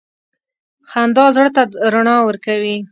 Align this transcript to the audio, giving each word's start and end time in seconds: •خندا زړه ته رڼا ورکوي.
•خندا 0.89 1.25
زړه 1.35 1.49
ته 1.55 1.63
رڼا 1.93 2.17
ورکوي. 2.27 2.75